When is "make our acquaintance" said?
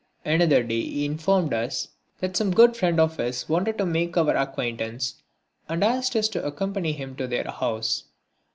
3.85-5.21